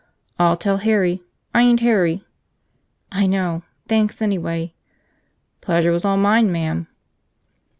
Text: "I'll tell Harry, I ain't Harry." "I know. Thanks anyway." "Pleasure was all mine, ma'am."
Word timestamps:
"I'll 0.39 0.57
tell 0.57 0.77
Harry, 0.77 1.21
I 1.53 1.61
ain't 1.61 1.81
Harry." 1.81 2.23
"I 3.11 3.27
know. 3.27 3.61
Thanks 3.87 4.19
anyway." 4.19 4.73
"Pleasure 5.61 5.91
was 5.91 6.05
all 6.05 6.17
mine, 6.17 6.51
ma'am." 6.51 6.87